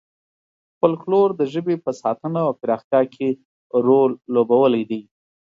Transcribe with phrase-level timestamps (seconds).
[0.77, 3.29] فولکلور د ژبې په ساتنه او پراختیا کې
[3.85, 5.01] رول لوبولی دی.